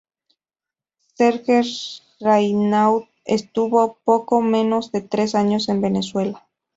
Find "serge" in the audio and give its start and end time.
1.13-1.61